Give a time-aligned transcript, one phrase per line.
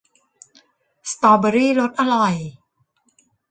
[1.11, 2.35] สตรอเบอร์รี่รสอร่อย!